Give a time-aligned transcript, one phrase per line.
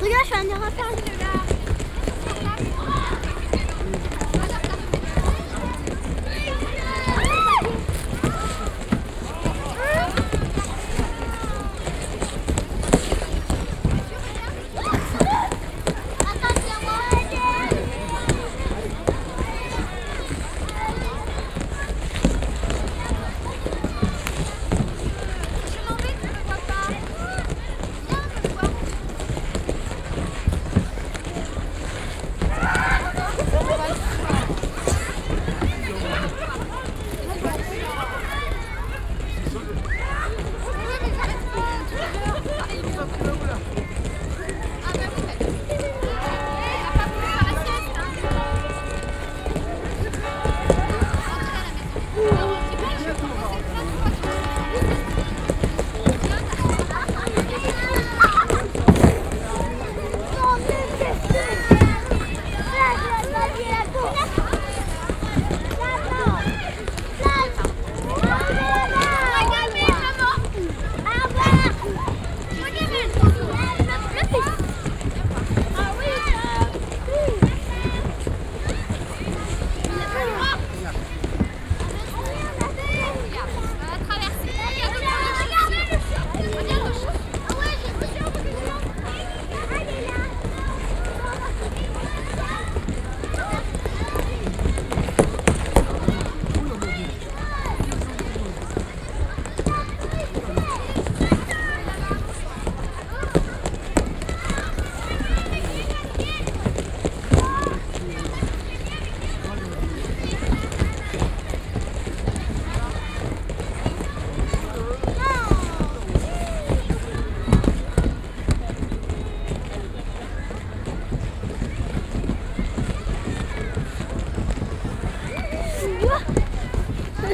[0.00, 1.57] 有点喜欢，等会上去的。